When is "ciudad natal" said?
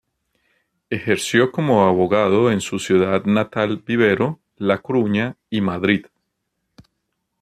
2.79-3.83